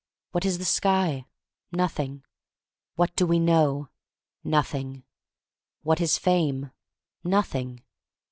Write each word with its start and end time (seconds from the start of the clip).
What 0.31 0.45
is 0.45 0.57
the 0.57 0.65
sky? 0.65 1.27
Nothing. 1.71 2.23
What 2.95 3.15
do 3.15 3.27
we 3.27 3.37
know? 3.37 3.89
Nothing. 4.43 5.03
What 5.83 6.01
is 6.01 6.17
fame? 6.17 6.71
Nothing. 7.23 7.83